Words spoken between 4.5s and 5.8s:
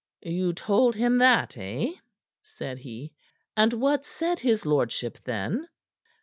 lordship then?"